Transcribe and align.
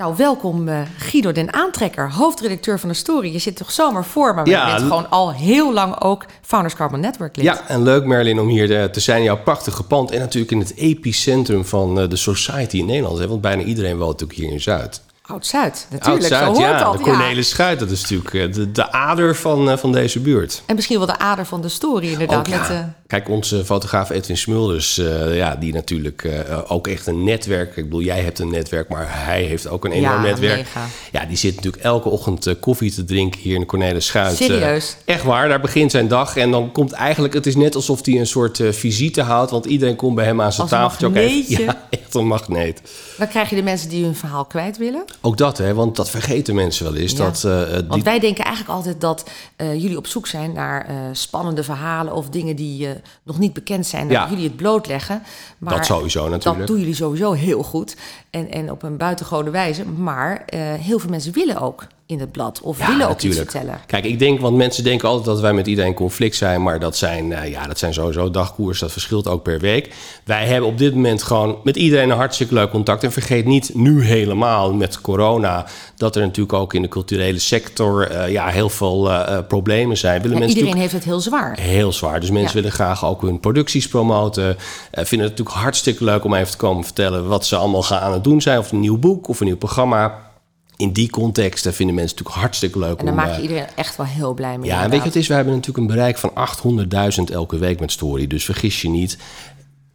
Nou, 0.00 0.14
welkom 0.16 0.68
uh, 0.68 0.80
Guido 0.96 1.32
den 1.32 1.52
Aantrekker, 1.52 2.12
hoofdredacteur 2.12 2.80
van 2.80 2.88
de 2.88 2.94
Story. 2.94 3.32
Je 3.32 3.38
zit 3.38 3.56
toch 3.56 3.72
zomaar 3.72 4.04
voor, 4.04 4.34
maar 4.34 4.46
ja, 4.46 4.66
je 4.66 4.74
bent 4.74 4.86
gewoon 4.86 5.10
al 5.10 5.32
heel 5.32 5.72
lang 5.72 6.00
ook 6.00 6.24
Founders 6.42 6.74
Carbon 6.74 7.00
Network 7.00 7.36
lid. 7.36 7.44
Ja, 7.44 7.68
en 7.68 7.82
leuk 7.82 8.04
Merlin 8.04 8.40
om 8.40 8.48
hier 8.48 8.80
eh, 8.80 8.84
te 8.84 9.00
zijn. 9.00 9.22
Jouw 9.22 9.42
prachtige 9.42 9.82
pand 9.82 10.10
en 10.10 10.18
natuurlijk 10.18 10.52
in 10.52 10.58
het 10.58 10.74
epicentrum 10.76 11.64
van 11.64 12.00
uh, 12.00 12.08
de 12.08 12.16
society 12.16 12.76
in 12.76 12.86
Nederland. 12.86 13.18
Hè, 13.18 13.28
want 13.28 13.40
bijna 13.40 13.62
iedereen 13.62 13.96
woont 13.96 14.10
natuurlijk 14.10 14.38
hier 14.38 14.52
in 14.52 14.60
Zuid. 14.60 15.02
Oud-Zuid, 15.22 15.86
natuurlijk. 15.90 16.32
Oud-Zuid, 16.32 16.58
ja. 16.58 16.92
de 16.92 16.98
Cornelis 16.98 17.48
Schuit, 17.48 17.78
dat 17.78 17.90
is 17.90 18.00
natuurlijk 18.00 18.34
eh, 18.34 18.52
de, 18.52 18.72
de 18.72 18.92
ader 18.92 19.36
van, 19.36 19.78
van 19.78 19.92
deze 19.92 20.20
buurt. 20.20 20.62
En 20.66 20.74
misschien 20.74 20.98
wel 20.98 21.06
de 21.06 21.18
ader 21.18 21.46
van 21.46 21.60
de 21.60 21.68
story, 21.68 22.12
inderdaad. 22.12 22.38
Ook, 22.38 22.46
ja. 22.46 22.68
met. 22.68 22.99
Kijk, 23.10 23.28
onze 23.28 23.64
fotograaf 23.64 24.10
Edwin 24.10 24.36
Smulders, 24.36 24.98
uh, 24.98 25.36
ja, 25.36 25.56
die 25.56 25.72
natuurlijk 25.72 26.28
ook 26.68 26.86
echt 26.86 27.06
een 27.06 27.24
netwerk... 27.24 27.76
Ik 27.76 27.84
bedoel, 27.84 28.02
jij 28.02 28.20
hebt 28.20 28.38
een 28.38 28.50
netwerk, 28.50 28.88
maar 28.88 29.06
hij 29.08 29.42
heeft 29.42 29.68
ook 29.68 29.84
een 29.84 29.92
enorm 29.92 30.12
ja, 30.12 30.20
netwerk. 30.20 30.56
Mega. 30.56 30.86
Ja, 31.12 31.24
die 31.24 31.36
zit 31.36 31.54
natuurlijk 31.54 31.82
elke 31.82 32.08
ochtend 32.08 32.58
koffie 32.60 32.92
te 32.92 33.04
drinken 33.04 33.40
hier 33.40 33.54
in 33.54 33.60
de 33.60 33.66
Cornelis 33.66 34.06
Schuit. 34.06 34.36
Serieus? 34.36 34.96
echt 35.04 35.22
waar, 35.22 35.48
daar 35.48 35.60
begint 35.60 35.90
zijn 35.90 36.08
dag. 36.08 36.36
En 36.36 36.50
dan 36.50 36.72
komt 36.72 36.92
eigenlijk, 36.92 37.34
het 37.34 37.46
is 37.46 37.56
net 37.56 37.74
alsof 37.74 38.06
hij 38.06 38.18
een 38.18 38.26
soort 38.26 38.60
visite 38.70 39.22
houdt... 39.22 39.50
want 39.50 39.64
iedereen 39.64 39.96
komt 39.96 40.14
bij 40.14 40.24
hem 40.24 40.40
aan 40.40 40.52
zijn 40.52 40.90
even, 41.14 41.64
ja, 41.64 41.86
echt 41.90 42.14
een 42.14 42.26
magneet. 42.26 42.82
Dan 43.18 43.28
krijg 43.28 43.50
je 43.50 43.56
de 43.56 43.62
mensen 43.62 43.88
die 43.88 44.04
hun 44.04 44.16
verhaal 44.16 44.44
kwijt 44.44 44.78
willen. 44.78 45.04
Ook 45.20 45.36
dat, 45.36 45.58
hè, 45.58 45.74
want 45.74 45.96
dat 45.96 46.10
vergeten 46.10 46.54
mensen 46.54 46.84
wel 46.84 46.94
eens. 46.94 47.12
Ja. 47.12 47.18
Dat, 47.18 47.40
die... 47.40 47.88
Want 47.88 48.02
wij 48.02 48.18
denken 48.18 48.44
eigenlijk 48.44 48.74
altijd 48.76 49.00
dat 49.00 49.24
jullie 49.56 49.96
op 49.96 50.06
zoek 50.06 50.26
zijn 50.26 50.52
naar 50.52 50.86
spannende 51.12 51.62
verhalen 51.62 52.14
of 52.14 52.28
dingen 52.28 52.56
die 52.56 52.88
nog 53.22 53.38
niet 53.38 53.52
bekend 53.52 53.86
zijn. 53.86 54.08
Dat 54.08 54.16
Ja. 54.16 54.28
jullie 54.28 54.44
het 54.44 54.56
blootleggen. 54.56 55.22
Maar 55.58 55.76
Dat 55.76 55.86
sowieso 55.86 56.28
natuurlijk. 56.28 56.58
Dat 56.58 56.66
doen 56.66 56.78
jullie 56.78 56.94
sowieso 56.94 57.32
heel 57.32 57.62
goed. 57.62 57.96
En, 58.30 58.50
en 58.50 58.70
op 58.70 58.82
een 58.82 58.96
buitengewone 58.96 59.50
wijze. 59.50 59.84
Maar 59.84 60.42
heel 60.80 60.98
veel 60.98 61.10
mensen 61.10 61.32
willen 61.32 61.60
ook 61.60 61.86
in 62.10 62.20
het 62.20 62.32
blad 62.32 62.60
of 62.60 62.78
Ja, 62.78 62.86
willen 62.86 63.02
ook 63.02 63.08
natuurlijk. 63.08 63.42
iets 63.42 63.50
vertellen. 63.50 63.80
Kijk, 63.86 64.04
ik 64.04 64.18
denk, 64.18 64.40
want 64.40 64.56
mensen 64.56 64.84
denken 64.84 65.08
altijd 65.08 65.26
dat 65.26 65.40
wij 65.40 65.52
met 65.52 65.66
iedereen 65.66 65.90
in 65.90 65.96
conflict 65.96 66.36
zijn, 66.36 66.62
maar 66.62 66.80
dat 66.80 66.96
zijn, 66.96 67.30
uh, 67.30 67.48
ja, 67.48 67.66
dat 67.66 67.78
zijn 67.78 67.94
sowieso 67.94 68.30
dagkoers, 68.30 68.78
dat 68.80 68.92
verschilt 68.92 69.28
ook 69.28 69.42
per 69.42 69.58
week. 69.58 69.94
Wij 70.24 70.46
hebben 70.46 70.68
op 70.68 70.78
dit 70.78 70.94
moment 70.94 71.22
gewoon 71.22 71.56
met 71.64 71.76
iedereen 71.76 72.10
een 72.10 72.16
hartstikke 72.16 72.54
leuk 72.54 72.70
contact. 72.70 73.04
En 73.04 73.12
vergeet 73.12 73.44
niet 73.46 73.70
nu 73.74 74.04
helemaal 74.04 74.72
met 74.72 75.00
corona 75.00 75.66
dat 75.96 76.16
er 76.16 76.22
natuurlijk 76.22 76.52
ook 76.52 76.74
in 76.74 76.82
de 76.82 76.88
culturele 76.88 77.38
sector 77.38 78.10
uh, 78.12 78.28
ja, 78.30 78.46
heel 78.48 78.68
veel 78.68 79.10
uh, 79.10 79.38
problemen 79.48 79.96
zijn. 79.96 80.22
Willen 80.22 80.36
Ja, 80.36 80.42
mensen 80.42 80.58
iedereen 80.58 80.80
heeft 80.80 80.92
het 80.92 81.04
heel 81.04 81.20
zwaar. 81.20 81.58
Heel 81.60 81.92
zwaar. 81.92 82.20
Dus 82.20 82.30
mensen 82.30 82.48
Ja. 82.48 82.54
willen 82.54 82.72
graag 82.72 83.04
ook 83.04 83.22
hun 83.22 83.40
producties 83.40 83.88
promoten. 83.88 84.56
Vinden 84.92 85.28
het 85.28 85.38
natuurlijk 85.38 85.56
hartstikke 85.56 86.04
leuk 86.04 86.24
om 86.24 86.34
even 86.34 86.50
te 86.50 86.56
komen 86.56 86.84
vertellen 86.84 87.28
wat 87.28 87.46
ze 87.46 87.56
allemaal 87.56 87.82
gaan 87.82 88.00
aan 88.00 88.12
het 88.12 88.24
doen 88.24 88.40
zijn. 88.42 88.58
Of 88.58 88.72
een 88.72 88.80
nieuw 88.80 88.98
boek 88.98 89.28
of 89.28 89.40
een 89.40 89.46
nieuw 89.46 89.56
programma. 89.56 90.28
In 90.80 90.92
die 90.92 91.10
context 91.10 91.66
uh, 91.66 91.72
vinden 91.72 91.94
mensen 91.94 92.16
natuurlijk 92.16 92.42
hartstikke 92.42 92.78
leuk 92.78 92.98
En 92.98 93.04
dan 93.04 93.14
om... 93.14 93.20
maak 93.20 93.30
je 93.30 93.36
uh, 93.36 93.42
iedereen 93.42 93.66
echt 93.74 93.96
wel 93.96 94.06
heel 94.06 94.34
blij 94.34 94.58
mee. 94.58 94.68
ja, 94.68 94.82
en 94.82 94.82
weet 94.82 94.90
je 94.90 94.96
wat 94.96 95.06
het 95.06 95.16
is? 95.16 95.28
We 95.28 95.34
hebben 95.34 95.52
natuurlijk 95.52 95.78
een 95.78 95.94
bereik 95.94 96.18
van 96.18 96.32
800.000 97.18 97.32
elke 97.32 97.58
week 97.58 97.80
met 97.80 97.92
Story. 97.92 98.26
Dus 98.26 98.44
vergis 98.44 98.82
je 98.82 98.88
niet. 98.88 99.18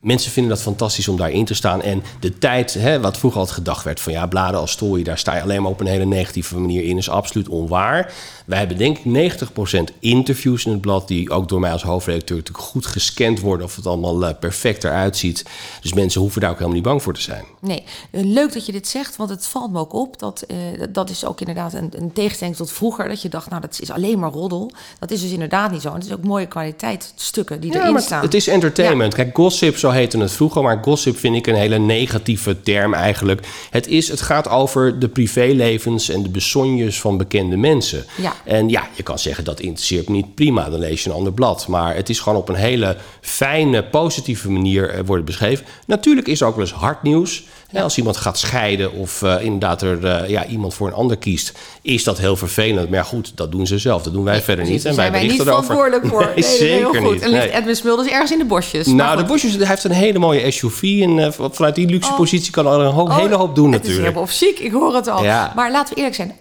Mensen 0.06 0.32
vinden 0.32 0.52
dat 0.52 0.62
fantastisch 0.62 1.08
om 1.08 1.18
daarin 1.18 1.46
te 1.46 1.54
staan. 1.54 1.82
En 1.82 2.04
de 2.20 2.38
tijd, 2.38 2.74
hè, 2.74 3.00
wat 3.00 3.18
vroeger 3.18 3.40
altijd 3.40 3.58
gedacht 3.58 3.84
werd... 3.84 4.00
van 4.00 4.14
ja, 4.14 4.26
bladen 4.28 4.60
als 4.60 4.72
story, 4.72 5.04
daar 5.04 5.18
sta 5.18 5.36
je 5.36 5.42
alleen 5.42 5.62
maar 5.62 5.72
op 5.72 5.80
een 5.80 5.88
hele 5.88 6.06
negatieve 6.06 6.58
manier 6.60 6.84
in... 6.84 6.98
is 6.98 7.10
absoluut 7.10 7.50
onwaar. 7.50 8.14
Wij 8.46 8.58
hebben 8.58 8.78
denk 8.78 8.98
ik 8.98 9.32
90% 9.94 9.98
interviews 10.00 10.66
in 10.66 10.72
het 10.72 10.82
blad... 10.82 11.08
die 11.08 11.30
ook 11.30 11.50
door 11.50 11.60
mij 11.60 11.72
als 11.72 11.84
hoofdredacteur 11.84 12.38
natuurlijk 12.38 12.66
goed 12.66 12.86
gescand 12.86 13.40
worden... 13.40 13.66
of 13.66 13.76
het 13.76 13.88
allemaal 13.88 14.24
uh, 14.24 14.30
perfect 14.40 14.84
eruit 14.84 15.18
ziet. 15.18 15.46
Dus 15.82 15.94
mensen 15.94 16.22
hoeven 16.22 16.42
daar 16.42 16.50
ook 16.50 16.56
helemaal 16.56 16.78
niet 16.78 16.88
bang 16.88 17.04
voor 17.04 17.14
te 17.14 17.22
zijn. 17.22 17.44
Nee, 17.62 17.84
eh, 18.12 18.24
leuk 18.24 18.54
dat 18.54 18.66
je 18.66 18.72
dit 18.72 18.88
zegt, 18.88 19.16
want 19.16 19.30
het 19.30 19.48
valt 19.48 19.72
me 19.72 19.80
ook 19.80 19.94
op. 19.94 20.20
Dat, 20.20 20.44
uh, 20.48 20.58
dat 20.90 21.10
is 21.10 21.26
ook 21.26 21.40
inderdaad 21.40 21.74
een, 21.74 21.92
een 21.96 22.14
tegenstelling 22.14 22.56
tot 22.56 22.72
vroeger. 22.72 23.08
Dat 23.08 23.22
je 23.22 23.30
dacht, 23.30 23.50
nou, 23.50 23.62
dat 23.62 23.78
is 23.82 23.92
alleen 23.92 24.20
maar 24.20 24.32
roddel. 24.32 24.72
Dat 25.00 25.12
is 25.12 25.22
dus 25.22 25.32
inderdaad 25.32 25.72
niet 25.72 25.82
zo. 25.82 25.88
En 25.88 25.96
het 25.96 26.06
is 26.06 26.14
ook 26.14 26.24
mooie 26.24 26.48
kwaliteitsstukken 26.48 27.62
die 27.62 27.72
Ja, 27.72 27.80
erin 27.80 27.94
maar 27.94 28.02
staan. 28.02 28.22
het 28.22 28.34
is 28.34 28.48
entertainment. 28.48 29.14
Kijk, 29.14 29.36
gossip, 29.36 29.78
zo 29.78 29.94
heette 29.96 30.18
het 30.18 30.32
vroeger, 30.32 30.62
maar 30.62 30.80
gossip 30.82 31.18
vind 31.18 31.36
ik 31.36 31.48
een 31.48 31.56
hele 31.56 31.78
negatieve 31.78 32.62
term 32.62 32.94
eigenlijk. 32.94 33.48
Het, 33.70 33.88
is, 33.88 34.08
het 34.08 34.22
gaat 34.22 34.50
over 34.50 35.00
de 35.00 35.08
privélevens 35.08 36.10
en 36.10 36.24
de 36.24 36.30
besonjes 36.30 37.02
van 37.02 37.18
bekende 37.18 37.58
mensen. 37.58 38.06
Ja. 38.18 38.34
En 38.44 38.70
ja, 38.70 38.88
je 38.96 39.04
kan 39.04 39.20
zeggen 39.20 39.44
dat 39.44 39.60
interesseert 39.60 40.10
me 40.10 40.16
niet 40.16 40.36
prima, 40.36 40.70
dan 40.70 40.80
lees 40.80 41.04
je 41.04 41.10
een 41.10 41.16
ander 41.16 41.34
blad. 41.34 41.68
Maar 41.68 41.96
het 41.96 42.10
is 42.10 42.20
gewoon 42.20 42.38
op 42.40 42.50
een 42.50 42.56
hele 42.56 42.98
fijne, 43.22 43.84
positieve 43.84 44.50
manier 44.50 44.90
eh, 44.90 45.00
worden 45.06 45.26
beschreven. 45.26 45.66
Natuurlijk 45.88 46.28
is 46.28 46.42
er 46.42 46.48
ook 46.48 46.56
wel 46.56 46.66
eens 46.66 46.74
hard 46.74 47.04
nieuws. 47.04 47.44
Als 47.84 47.98
iemand 47.98 48.18
gaat 48.18 48.38
scheiden 48.38 48.92
of 48.94 49.22
uh, 49.22 49.36
inderdaad 49.42 49.82
er 49.82 50.04
uh, 50.24 50.30
ja, 50.30 50.46
iemand 50.46 50.74
voor 50.74 50.88
een 50.88 50.94
ander 50.94 51.18
kiest, 51.18 51.52
is 51.82 52.04
dat 52.04 52.18
heel 52.18 52.36
vervelend. 52.36 52.90
Maar 52.90 52.98
ja, 53.00 53.06
goed, 53.06 53.32
dat 53.36 53.52
doen 53.52 53.68
ze 53.68 53.78
zelf. 53.80 54.04
Dat 54.04 54.14
doen 54.14 54.24
wij 54.24 54.34
Nee, 54.34 54.44
verder 54.44 54.66
niet. 54.66 54.86
En 54.86 54.96
wij 54.96 55.10
zijn 55.12 55.28
niet 55.28 55.42
verantwoordelijk 55.42 56.08
voor. 56.12 56.26
Nee, 56.26 56.34
Nee, 56.36 56.44
heel 56.44 56.58
zeker 56.92 57.02
goed. 57.02 57.12
niet. 57.14 57.22
En 57.22 57.30
ligt. 57.30 57.50
Edwin 57.54 57.76
Smulders 57.76 58.10
ergens 58.10 58.32
in 58.32 58.38
de 58.38 58.46
bosjes. 58.46 58.88
Nou, 58.88 59.18
de 59.18 59.24
bosjes, 59.24 59.56
hij 59.56 59.68
heeft 59.68 59.84
een 59.84 59.92
hele 59.92 60.20
mooie 60.20 60.52
SUV. 60.52 60.82
En 60.84 61.18
uh, 61.18 61.28
vanuit 61.32 61.76
die 61.76 61.88
luxe 61.88 62.10
Oh. 62.12 62.18
positie 62.18 62.52
kan 62.52 62.68
hij 62.68 62.76
een 62.86 62.92
ho- 62.92 63.02
Oh, 63.02 63.18
hele 63.18 63.36
hoop 63.36 63.56
doen 63.56 63.72
Het 63.72 63.74
is 63.74 63.78
natuurlijk. 63.88 64.04
helemaal 64.06 64.24
of 64.24 64.32
ziek, 64.32 64.60
ik 64.60 64.72
hoor 64.72 64.96
het 64.96 65.08
al. 65.08 65.24
Maar 65.56 65.72
laten 65.72 65.90
we 65.96 65.96
eerlijk 66.02 66.16
zijn, 66.16 66.36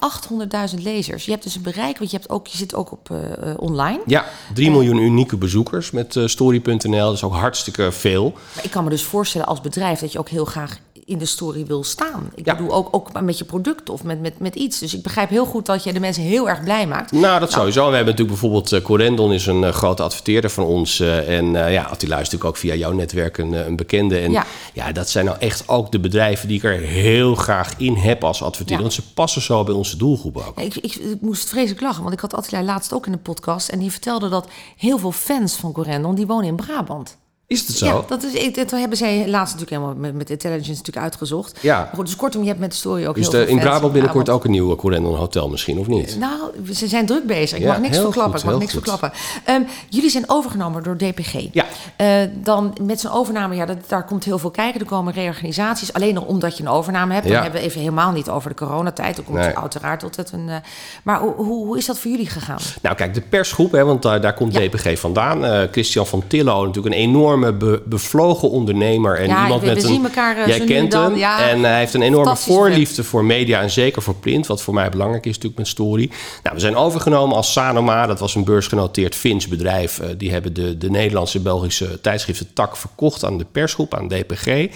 800.000 0.75 0.81
lezers. 0.83 1.25
Je 1.25 1.31
hebt 1.31 1.43
dus 1.43 1.55
een 1.55 1.61
bereik, 1.61 1.97
want 1.97 2.11
je, 2.11 2.17
hebt 2.17 2.29
ook, 2.29 2.47
je 2.47 2.57
zit 2.57 2.75
ook 2.75 2.91
op 2.91 3.09
online. 3.57 3.99
Ja, 4.05 4.25
3 4.53 4.71
miljoen 4.71 4.97
unieke 4.97 5.37
bezoekers 5.37 5.91
met 5.91 6.17
story.nl. 6.25 7.05
Dat 7.05 7.13
is 7.13 7.23
ook 7.23 7.33
hartstikke 7.35 7.91
veel. 7.91 8.33
Maar 8.55 8.63
ik 8.63 8.71
kan 8.71 8.83
me 8.83 8.89
dus 8.89 9.03
voorstellen 9.03 9.47
als 9.47 9.61
bedrijf 9.61 9.99
dat 9.99 10.11
je 10.11 10.19
ook 10.19 10.29
heel 10.29 10.45
graag 10.45 10.77
in 11.05 11.17
de 11.17 11.25
story 11.25 11.65
wil 11.65 11.83
staan. 11.83 12.31
Ik 12.35 12.45
Ja. 12.45 12.55
bedoel, 12.55 12.73
ook, 12.73 12.87
ook 12.91 13.21
met 13.21 13.37
je 13.37 13.45
product 13.45 13.89
of 13.89 14.03
met, 14.03 14.21
met, 14.21 14.39
met 14.39 14.55
iets. 14.55 14.79
Dus 14.79 14.93
ik 14.93 15.01
begrijp 15.03 15.29
heel 15.29 15.45
goed 15.45 15.65
dat 15.65 15.83
je 15.83 15.93
de 15.93 15.99
mensen 15.99 16.23
heel 16.23 16.49
erg 16.49 16.63
blij 16.63 16.87
maakt. 16.87 17.11
Nou, 17.11 17.39
dat 17.39 17.51
sowieso. 17.51 17.83
En 17.83 17.89
we 17.89 17.95
hebben 17.95 18.13
natuurlijk 18.13 18.39
bijvoorbeeld 18.41 18.71
uh, 18.71 18.81
Corendon 18.81 19.33
is 19.33 19.45
een 19.45 19.61
uh, 19.61 19.69
grote 19.69 20.03
adverteerder 20.03 20.49
van 20.49 20.63
ons. 20.63 20.99
Uh, 20.99 21.37
en 21.37 21.45
ja, 21.45 21.63
die 21.71 21.81
luistert 21.81 22.09
natuurlijk 22.09 22.45
ook 22.45 22.57
via 22.57 22.73
jouw 22.73 22.91
netwerk 22.91 23.37
een, 23.37 23.53
een 23.53 23.75
bekende. 23.75 24.17
En 24.19 24.31
ja. 24.31 24.45
Ja. 24.73 24.91
dat 24.91 25.09
zijn 25.09 25.25
nou 25.25 25.37
echt 25.39 25.67
ook 25.67 25.91
de 25.91 25.99
bedrijven 25.99 26.47
die 26.47 26.57
ik 26.57 26.63
er 26.63 26.79
heel 26.79 27.35
graag 27.35 27.73
in 27.77 27.95
heb 27.95 28.23
als 28.23 28.41
adverteerder. 28.41 28.85
Ja. 28.85 28.91
Want 28.91 28.93
ze 28.93 29.13
passen 29.13 29.41
zo 29.41 29.63
bij 29.63 29.73
onze 29.73 29.97
doelgroep 29.97 30.37
ook. 30.37 30.59
Ik, 30.59 30.75
ik, 30.75 30.95
ik 30.95 31.21
moest 31.21 31.49
vreselijk 31.49 31.81
lachen, 31.81 32.01
want 32.01 32.13
ik 32.13 32.19
had 32.19 32.33
Attila 32.33 32.63
laatst 32.63 32.93
ook 32.93 33.05
in 33.07 33.13
een 33.13 33.21
podcast... 33.21 33.69
en 33.69 33.79
die 33.79 33.91
vertelde 33.91 34.29
dat 34.29 34.47
heel 34.77 34.97
veel 34.97 35.11
fans 35.11 35.55
van 35.55 35.71
Corendon, 35.71 36.15
die 36.15 36.27
wonen 36.27 36.47
in 36.47 36.55
Brabant. 36.55 37.17
Is 37.47 37.67
het 37.67 37.77
zo? 37.77 37.85
Ja, 37.85 38.01
dat, 38.07 38.23
is, 38.23 38.53
dat 38.53 38.71
hebben 38.71 38.97
zij 38.97 39.27
laatst 39.27 39.53
natuurlijk 39.53 39.81
helemaal 39.81 40.01
met, 40.01 40.13
met 40.15 40.29
intelligence 40.29 40.69
natuurlijk 40.71 40.97
uitgezocht. 41.05 41.57
Ja. 41.61 41.77
Maar 41.79 41.91
goed, 41.95 42.05
dus 42.05 42.15
kortom, 42.15 42.41
je 42.41 42.47
hebt 42.47 42.59
met 42.59 42.71
de 42.71 42.77
story 42.77 43.05
ook 43.05 43.17
Is 43.17 43.21
heel 43.21 43.31
de, 43.31 43.45
veel 43.45 43.55
in 43.55 43.59
Brabant 43.59 43.93
binnenkort 43.93 44.29
ook 44.29 44.43
een 44.43 44.51
nieuw 44.51 44.75
Corendon 44.75 45.15
Hotel 45.15 45.49
misschien, 45.49 45.77
of 45.79 45.87
niet? 45.87 46.17
Nou, 46.19 46.73
ze 46.73 46.87
zijn 46.87 47.05
druk 47.05 47.25
bezig. 47.25 47.57
Ik 47.57 47.63
Ja, 47.63 47.71
mag 47.71 47.79
niks 47.81 47.97
verklappen. 47.97 48.31
goed, 48.31 48.43
ik 48.43 48.45
mag 48.49 48.59
niks 48.59 48.73
goed. 48.73 48.83
verklappen. 48.89 49.19
Um, 49.49 49.65
jullie 49.89 50.09
zijn 50.09 50.23
overgenomen 50.27 50.83
door 50.83 50.97
DPG. 50.97 51.33
Ja. 51.51 51.65
Uh, 51.97 52.07
dan 52.43 52.77
met 52.81 52.99
zo'n 52.99 53.11
overname, 53.11 53.55
ja, 53.55 53.65
dat, 53.65 53.77
daar 53.87 54.05
komt 54.05 54.23
heel 54.23 54.37
veel 54.39 54.51
kijken. 54.51 54.79
Er 54.79 54.85
komen 54.85 55.13
reorganisaties. 55.13 55.93
Alleen 55.93 56.13
nog 56.13 56.25
omdat 56.25 56.57
je 56.57 56.63
een 56.63 56.69
overname 56.69 57.13
hebt. 57.13 57.25
Dan 57.25 57.35
Ja. 57.35 57.41
hebben 57.41 57.59
we 57.61 57.65
even 57.67 57.79
helemaal 57.79 58.11
niet 58.11 58.29
over 58.29 58.49
de 58.49 58.55
coronatijd. 58.55 59.15
Dan 59.15 59.25
komt 59.25 59.37
Nee. 59.37 59.47
het 59.47 59.55
uiteraard 59.55 60.03
altijd 60.03 60.31
een. 60.31 60.47
Uh, 60.47 60.55
maar 61.03 61.19
hoe, 61.19 61.33
hoe, 61.35 61.65
hoe 61.65 61.77
is 61.77 61.85
dat 61.85 61.99
voor 61.99 62.11
jullie 62.11 62.29
gegaan? 62.29 62.59
Nou, 62.81 62.95
kijk, 62.95 63.13
de 63.13 63.21
persgroep, 63.21 63.71
hè, 63.71 63.83
want 63.85 64.01
daar, 64.01 64.21
daar 64.21 64.33
komt. 64.33 64.53
DPG 64.53 64.99
vandaan. 64.99 65.67
Christian 65.71 66.07
van 66.07 66.23
Tillo, 66.27 66.65
natuurlijk 66.65 66.95
een 66.95 67.01
enorme 67.35 67.53
be- 67.57 67.81
bevlogen 67.85 68.49
ondernemer. 68.49 69.19
En 69.19 69.27
Ja, 69.27 69.41
iemand 69.43 69.61
we- 69.61 69.67
met 69.67 69.75
we 69.75 69.81
een, 69.87 69.93
zien 69.93 70.03
elkaar, 70.03 70.37
uh, 70.37 70.47
Jij 70.47 70.59
kent 70.65 70.91
dan, 70.91 71.03
hem. 71.03 71.17
ja. 71.17 71.49
en 71.49 71.63
hij 71.63 71.79
heeft 71.79 71.93
een 71.93 72.01
enorme 72.01 72.35
voorliefde 72.35 73.03
voor 73.03 73.25
media 73.25 73.61
en 73.61 73.69
zeker 73.71 74.01
voor 74.01 74.15
print. 74.15 74.47
Wat 74.47 74.61
voor 74.61 74.73
mij 74.73 74.89
belangrijk 74.89 75.25
is 75.25 75.31
natuurlijk 75.33 75.57
met 75.57 75.67
Story. 75.67 76.09
Nou, 76.43 76.55
we 76.55 76.61
zijn 76.61 76.75
overgenomen 76.75 77.35
als 77.35 77.51
Sanoma. 77.51 78.05
Dat 78.07 78.19
was 78.19 78.35
een 78.35 78.43
beursgenoteerd 78.43 79.15
Fins 79.15 79.47
bedrijf. 79.47 79.99
Uh, 79.99 80.07
die 80.17 80.31
hebben 80.31 80.53
de, 80.53 80.77
de 80.77 80.89
Nederlandse 80.89 81.39
Belgische 81.39 82.01
tijdschriften 82.01 82.53
tak 82.53 82.77
verkocht 82.77 83.23
aan 83.25 83.37
de 83.37 83.45
persgroep, 83.51 83.93
aan 83.95 84.07
DPG. 84.07 84.67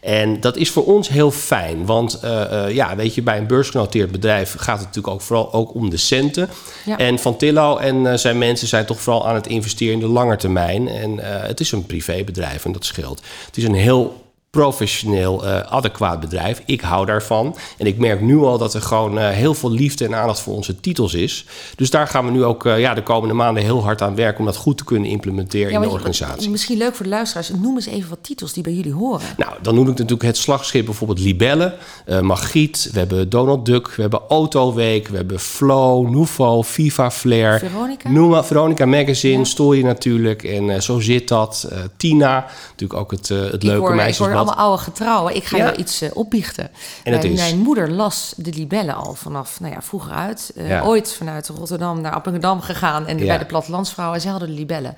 En 0.00 0.40
dat 0.40 0.56
is 0.56 0.70
voor 0.70 0.84
ons 0.84 1.08
heel 1.08 1.30
fijn. 1.30 1.86
Want 1.86 2.20
uh, 2.24 2.30
uh, 2.52 2.74
ja, 2.74 2.96
weet 2.96 3.14
je, 3.14 3.22
bij 3.22 3.38
een 3.38 3.46
beursgenoteerd 3.46 4.10
bedrijf 4.12 4.54
gaat 4.58 4.76
het 4.78 4.86
natuurlijk 4.86 5.14
ook 5.14 5.20
vooral 5.20 5.52
ook 5.52 5.74
om 5.74 5.90
de 5.90 5.96
centen. 5.96 6.48
Ja. 6.84 6.98
En 6.98 7.18
Van 7.18 7.36
Tillo 7.36 7.76
en 7.76 8.18
zijn 8.18 8.38
mensen 8.38 8.68
zijn 8.68 8.86
toch 8.86 9.00
vooral 9.00 9.28
aan 9.28 9.34
het 9.34 9.46
investeren 9.46 9.94
in 9.94 10.00
de 10.00 10.06
lange 10.08 10.36
termijn. 10.36 10.88
En 10.88 11.18
het 11.22 11.60
is 11.60 11.72
een 11.72 11.86
privébedrijf 12.06 12.64
en 12.64 12.72
dat 12.72 12.84
scheelt. 12.84 13.22
Het 13.46 13.56
is 13.56 13.64
een 13.64 13.74
heel 13.74 14.25
professioneel, 14.56 15.44
uh, 15.44 15.60
adequaat 15.60 16.20
bedrijf. 16.20 16.62
Ik 16.66 16.80
hou 16.80 17.06
daarvan. 17.06 17.56
En 17.78 17.86
ik 17.86 17.98
merk 17.98 18.20
nu 18.20 18.38
al 18.38 18.58
dat 18.58 18.74
er 18.74 18.82
gewoon 18.82 19.18
uh, 19.18 19.28
heel 19.28 19.54
veel 19.54 19.70
liefde 19.70 20.04
en 20.04 20.14
aandacht 20.14 20.40
voor 20.40 20.54
onze 20.54 20.80
titels 20.80 21.14
is. 21.14 21.44
Dus 21.76 21.90
daar 21.90 22.06
gaan 22.06 22.24
we 22.24 22.30
nu 22.30 22.44
ook 22.44 22.64
uh, 22.64 22.80
ja, 22.80 22.94
de 22.94 23.02
komende 23.02 23.34
maanden 23.34 23.62
heel 23.62 23.82
hard 23.82 24.02
aan 24.02 24.14
werken... 24.14 24.38
om 24.38 24.46
dat 24.46 24.56
goed 24.56 24.76
te 24.76 24.84
kunnen 24.84 25.10
implementeren 25.10 25.70
ja, 25.70 25.76
in 25.76 25.82
de 25.82 25.88
organisatie. 25.88 26.50
Misschien 26.50 26.78
leuk 26.78 26.94
voor 26.94 27.04
de 27.04 27.10
luisteraars. 27.10 27.50
Noem 27.60 27.74
eens 27.74 27.86
even 27.86 28.08
wat 28.08 28.18
titels 28.22 28.52
die 28.52 28.62
bij 28.62 28.72
jullie 28.72 28.92
horen. 28.92 29.26
Nou, 29.36 29.52
dan 29.62 29.74
noem 29.74 29.88
ik 29.88 29.98
natuurlijk 29.98 30.22
het 30.22 30.36
slagschip 30.36 30.84
bijvoorbeeld 30.84 31.20
Libelle, 31.20 31.74
Magiet. 32.20 32.88
We 32.92 32.98
hebben 32.98 33.28
Donald 33.28 33.66
Duck, 33.66 33.94
we 33.94 34.00
hebben 34.00 34.20
Autoweek, 34.28 35.08
we 35.08 35.16
hebben 35.16 35.40
Flow, 35.40 36.08
Nouveau, 36.08 36.64
Viva 36.64 37.10
Flair. 37.10 37.58
Veronica? 37.58 38.10
Noem 38.10 38.28
maar, 38.28 38.44
Veronica 38.44 38.86
Magazine, 38.86 39.38
ja. 39.38 39.44
Story 39.44 39.84
natuurlijk. 39.84 40.42
En 40.42 40.82
zo 40.82 41.00
zit 41.00 41.28
dat. 41.28 41.68
Tina, 41.96 42.46
natuurlijk 42.70 43.00
ook 43.00 43.10
het, 43.10 43.28
het 43.28 43.62
leuke 43.62 43.94
meisjesblad 43.94 44.45
allemaal 44.46 44.64
oude 44.64 44.82
getrouwen. 44.82 45.36
Ik 45.36 45.44
ga 45.44 45.56
je 45.56 45.76
iets 45.76 46.02
uh, 46.02 46.10
opbiechten. 46.12 46.70
En 47.04 47.12
mijn, 47.12 47.32
mijn, 47.32 47.58
moeder 47.58 47.90
las 47.90 48.34
de 48.36 48.52
libellen 48.52 48.94
al 48.94 49.14
vanaf 49.14 49.60
nou 49.60 49.72
ja, 49.72 49.82
vroeger 49.82 50.12
uit. 50.12 50.52
Uh, 50.54 50.86
ooit 50.86 51.12
vanuit 51.12 51.48
Rotterdam 51.48 52.00
naar 52.00 52.12
Appingedam 52.12 52.60
gegaan 52.60 53.06
en 53.06 53.16
bij 53.16 53.38
de 53.38 53.44
plattelandsvrouwen. 53.44 54.20
Zij 54.20 54.30
hadden 54.30 54.48
de 54.48 54.54
libellen. 54.54 54.96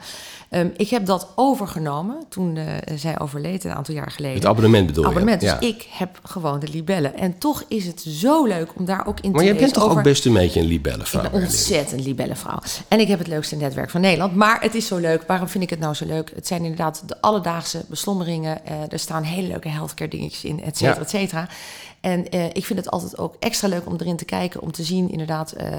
Um, 0.51 0.73
ik 0.77 0.89
heb 0.89 1.07
dat 1.07 1.29
overgenomen 1.35 2.25
toen 2.29 2.57
uh, 2.57 2.65
zij 2.95 3.21
overleed 3.21 3.65
een 3.65 3.73
aantal 3.73 3.95
jaar 3.95 4.11
geleden. 4.11 4.37
Het 4.37 4.47
abonnement 4.47 4.87
bedoel 4.87 5.03
je? 5.03 5.09
Abonnement. 5.11 5.41
Dus 5.41 5.55
ik 5.59 5.87
heb 5.91 6.21
gewoon 6.23 6.59
de 6.59 6.69
libellen. 6.69 7.17
En 7.17 7.39
toch 7.39 7.65
is 7.69 7.87
het 7.87 8.01
zo 8.01 8.45
leuk 8.45 8.71
om 8.75 8.85
daar 8.85 9.07
ook 9.07 9.21
in 9.21 9.31
maar 9.31 9.41
te 9.41 9.47
Maar 9.47 9.55
je 9.55 9.61
bent 9.61 9.75
toch 9.75 9.91
ook 9.91 10.03
best 10.03 10.27
een 10.27 10.33
beetje 10.33 10.61
een 10.61 10.67
libellenvrouw? 10.67 11.25
Ik 11.25 11.31
ben 11.31 11.43
ontzettend 11.43 12.05
libellenvrouw. 12.05 12.59
En 12.89 13.01
ik 13.01 13.09
heb 13.09 13.19
het 13.19 13.29
leukste 13.29 13.57
netwerk 13.57 13.91
van 13.91 14.01
Nederland. 14.01 14.35
Maar 14.35 14.61
het 14.61 14.75
is 14.75 14.87
zo 14.87 14.97
leuk. 14.97 15.23
Waarom 15.27 15.49
vind 15.49 15.65
ik 15.65 15.71
het 15.71 15.79
nou 15.79 15.95
zo 15.95 16.07
leuk? 16.07 16.33
Het 16.35 16.47
zijn 16.47 16.63
inderdaad 16.63 17.03
de 17.07 17.21
alledaagse 17.21 17.85
beslommeringen. 17.89 18.67
Er 18.91 18.99
staan 18.99 19.23
hele 19.23 19.38
leuke 19.47 19.69
healthcare 19.69 20.11
dingetjes 20.11 20.45
in, 20.45 20.63
et 20.63 20.77
cetera, 20.77 20.95
ja. 20.95 21.01
et 21.01 21.11
cetera. 21.11 21.49
En 22.01 22.25
uh, 22.35 22.45
ik 22.45 22.67
vind 22.67 22.79
het 22.79 22.91
altijd 22.91 23.19
ook 23.19 23.37
extra 23.39 23.69
leuk 23.69 23.87
om 23.87 23.97
erin 23.99 24.17
te 24.17 24.25
kijken, 24.25 24.61
om 24.61 24.73
te 24.73 24.83
zien 24.83 25.11
inderdaad 25.11 25.55
uh, 25.57 25.67
uh, 25.73 25.79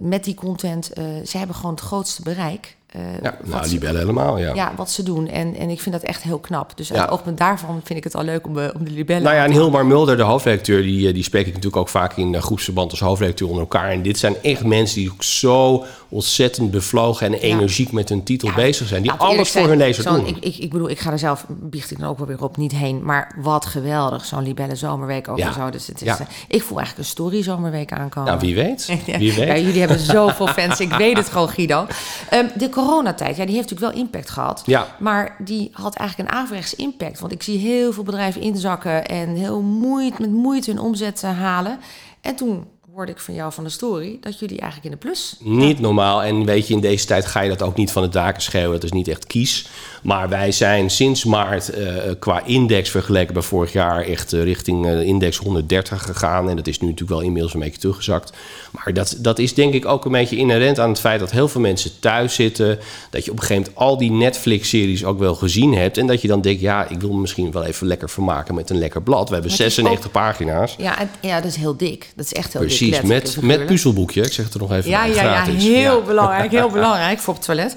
met 0.00 0.24
die 0.24 0.34
content. 0.34 0.90
ze 1.24 1.38
hebben 1.38 1.56
gewoon 1.56 1.74
het 1.74 1.84
grootste 1.84 2.22
bereik. 2.22 2.76
Ja, 3.22 3.38
nou, 3.44 3.68
die 3.68 3.78
bellen 3.78 4.00
helemaal, 4.00 4.38
ja. 4.38 4.54
Ja, 4.54 4.72
wat 4.76 4.90
ze 4.90 5.02
doen. 5.02 5.28
En, 5.28 5.56
en 5.56 5.70
ik 5.70 5.80
vind 5.80 5.94
dat 5.94 6.04
echt 6.04 6.22
heel 6.22 6.38
knap. 6.38 6.76
Dus 6.76 6.88
ja. 6.88 7.06
ook 7.06 7.24
met 7.24 7.38
daarvan 7.38 7.80
vind 7.84 7.98
ik 7.98 8.04
het 8.04 8.14
al 8.14 8.22
leuk 8.22 8.46
om, 8.46 8.58
om 8.58 8.84
de 8.84 8.90
libellen 8.90 9.22
Nou 9.22 9.34
ja, 9.34 9.44
en 9.44 9.50
Hilmar 9.50 9.86
Mulder, 9.86 10.16
de 10.16 10.22
hoofdredacteur, 10.22 10.82
die, 10.82 11.12
die 11.12 11.22
spreek 11.22 11.46
ik 11.46 11.52
natuurlijk 11.52 11.76
ook 11.76 11.88
vaak 11.88 12.16
in 12.16 12.42
groepsverband 12.42 12.90
als 12.90 13.00
hoofdredacteur 13.00 13.48
onder 13.48 13.62
elkaar. 13.62 13.90
En 13.90 14.02
dit 14.02 14.18
zijn 14.18 14.36
echt 14.42 14.64
mensen 14.64 15.00
die 15.00 15.12
ook 15.12 15.22
zo 15.22 15.84
ontzettend 16.14 16.70
bevlogen 16.70 17.26
en 17.26 17.32
energiek 17.32 17.92
met 17.92 18.08
hun 18.08 18.22
titel 18.22 18.48
ja. 18.48 18.54
bezig 18.54 18.88
zijn. 18.88 19.02
Die 19.02 19.12
alles 19.12 19.50
voor 19.50 19.68
hun 19.68 19.76
lezer 19.76 20.04
doen. 20.04 20.26
Ik, 20.26 20.36
ik, 20.40 20.56
ik 20.56 20.70
bedoel, 20.70 20.90
ik 20.90 20.98
ga 20.98 21.10
er 21.10 21.18
zelf, 21.18 21.44
biecht 21.48 21.90
ik 21.90 21.98
dan 21.98 22.08
ook 22.08 22.18
wel 22.18 22.26
weer 22.26 22.42
op, 22.42 22.56
niet 22.56 22.72
heen. 22.72 23.04
Maar 23.04 23.34
wat 23.36 23.66
geweldig, 23.66 24.24
zo'n 24.24 24.42
libelle 24.42 24.76
zomerweek 24.76 25.28
ook 25.28 25.38
zo. 25.38 25.70
Dus 25.70 25.86
het 25.86 26.02
is, 26.02 26.12
ik 26.48 26.62
voel 26.62 26.78
eigenlijk 26.78 26.98
een 26.98 27.14
story 27.14 27.42
zomerweek 27.42 27.92
aankomen. 27.92 28.28
Nou, 28.28 28.40
wie 28.40 28.54
weet. 28.54 28.86
Wie 29.18 29.32
weet. 29.32 29.64
jullie 29.64 29.80
hebben 29.80 29.98
zoveel 30.18 30.46
fans, 30.46 30.80
ik 30.80 30.92
weet 30.92 31.16
het 31.16 31.28
gewoon, 31.28 31.48
Guido. 31.48 31.86
Um, 32.32 32.50
de 32.56 32.68
coronatijd, 32.68 33.36
ja, 33.36 33.44
die 33.44 33.54
heeft 33.54 33.70
natuurlijk 33.70 33.96
wel 33.96 34.04
impact 34.04 34.30
gehad. 34.30 34.62
Ja. 34.66 34.96
Maar 34.98 35.36
die 35.38 35.70
had 35.72 35.94
eigenlijk 35.94 36.30
een 36.30 36.36
averechts 36.36 36.74
impact. 36.74 37.20
Want 37.20 37.32
ik 37.32 37.42
zie 37.42 37.58
heel 37.58 37.92
veel 37.92 38.02
bedrijven 38.02 38.40
inzakken 38.40 39.06
en 39.06 39.28
heel 39.28 39.60
moeite, 39.60 40.20
met 40.20 40.30
moeite 40.30 40.70
hun 40.70 40.80
omzet 40.80 41.22
halen. 41.22 41.78
En 42.20 42.36
toen 42.36 42.64
hoorde 42.94 43.12
ik 43.12 43.18
van 43.18 43.34
jou 43.34 43.52
van 43.52 43.64
de 43.64 43.70
story 43.70 44.18
dat 44.20 44.38
jullie 44.38 44.60
eigenlijk 44.60 44.84
in 44.84 45.00
de 45.00 45.06
plus. 45.06 45.36
Niet 45.40 45.80
normaal. 45.80 46.22
En 46.22 46.44
weet 46.44 46.68
je, 46.68 46.74
in 46.74 46.80
deze 46.80 47.06
tijd 47.06 47.26
ga 47.26 47.40
je 47.40 47.48
dat 47.48 47.62
ook 47.62 47.76
niet 47.76 47.90
van 47.90 48.02
de 48.02 48.08
daken 48.08 48.42
schreeuwen. 48.42 48.72
Dat 48.72 48.84
is 48.84 48.92
niet 48.92 49.08
echt 49.08 49.26
kies. 49.26 49.68
Maar 50.02 50.28
wij 50.28 50.52
zijn 50.52 50.90
sinds 50.90 51.24
maart 51.24 51.78
uh, 51.78 51.94
qua 52.18 52.44
index 52.44 52.90
vergeleken 52.90 53.34
bij 53.34 53.42
vorig 53.42 53.72
jaar 53.72 54.02
echt 54.02 54.32
uh, 54.32 54.42
richting 54.42 54.86
uh, 54.86 55.00
index 55.00 55.36
130 55.36 56.02
gegaan. 56.02 56.48
En 56.50 56.56
dat 56.56 56.66
is 56.66 56.80
nu 56.80 56.86
natuurlijk 56.86 57.18
wel 57.18 57.26
inmiddels 57.26 57.54
een 57.54 57.60
beetje 57.60 57.80
teruggezakt. 57.80 58.32
Maar 58.70 58.92
dat, 58.92 59.16
dat 59.18 59.38
is 59.38 59.54
denk 59.54 59.74
ik 59.74 59.86
ook 59.86 60.04
een 60.04 60.12
beetje 60.12 60.36
inherent 60.36 60.78
aan 60.78 60.88
het 60.88 61.00
feit 61.00 61.20
dat 61.20 61.30
heel 61.30 61.48
veel 61.48 61.60
mensen 61.60 61.90
thuis 62.00 62.34
zitten. 62.34 62.78
Dat 63.10 63.24
je 63.24 63.30
op 63.30 63.36
een 63.36 63.42
gegeven 63.42 63.62
moment 63.62 63.84
al 63.84 63.98
die 63.98 64.10
Netflix-series 64.10 65.04
ook 65.04 65.18
wel 65.18 65.34
gezien 65.34 65.74
hebt. 65.74 65.98
En 65.98 66.06
dat 66.06 66.22
je 66.22 66.28
dan 66.28 66.40
denkt, 66.40 66.60
ja, 66.60 66.88
ik 66.88 67.00
wil 67.00 67.12
me 67.12 67.20
misschien 67.20 67.52
wel 67.52 67.64
even 67.64 67.86
lekker 67.86 68.10
vermaken 68.10 68.54
met 68.54 68.70
een 68.70 68.78
lekker 68.78 69.02
blad. 69.02 69.28
We 69.28 69.34
hebben 69.34 69.52
96 69.52 70.06
ook, 70.06 70.12
pagina's. 70.12 70.74
Ja, 70.78 70.98
en, 70.98 71.10
ja, 71.20 71.40
dat 71.40 71.50
is 71.50 71.56
heel 71.56 71.76
dik. 71.76 72.12
Dat 72.16 72.24
is 72.24 72.32
echt 72.32 72.52
heel 72.52 72.62
Precies, 72.62 72.78
dik. 72.80 72.83
Precies, 72.88 73.08
met, 73.08 73.42
met 73.42 73.66
puzzelboekje. 73.66 74.22
Ik 74.22 74.32
zeg 74.32 74.44
het 74.44 74.54
er 74.54 74.60
nog 74.60 74.72
even 74.72 74.90
ja, 74.90 75.04
ja. 75.04 75.22
Ja, 75.22 75.44
heel 75.44 75.98
ja. 75.98 76.06
belangrijk. 76.06 76.50
Heel 76.50 76.70
belangrijk 76.80 77.18
voor 77.18 77.34
op 77.34 77.38
het 77.38 77.44
toilet. 77.44 77.76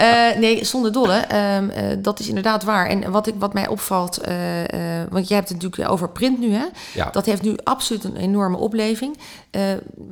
Uh, 0.00 0.38
nee, 0.44 0.64
zonder 0.64 0.92
dolle. 0.92 1.24
Um, 1.56 1.70
uh, 1.70 1.96
dat 1.98 2.18
is 2.20 2.28
inderdaad 2.28 2.64
waar. 2.64 2.86
En 2.86 3.10
wat, 3.10 3.26
ik, 3.26 3.34
wat 3.38 3.54
mij 3.54 3.68
opvalt, 3.68 4.20
uh, 4.28 4.34
want 5.10 5.28
jij 5.28 5.36
hebt 5.36 5.48
het 5.48 5.62
natuurlijk 5.62 5.90
over 5.90 6.08
print 6.08 6.38
nu, 6.38 6.52
hè? 6.52 6.64
Ja. 6.94 7.10
Dat 7.10 7.26
heeft 7.26 7.42
nu 7.42 7.54
absoluut 7.64 8.04
een 8.04 8.16
enorme 8.16 8.56
opleving. 8.56 9.18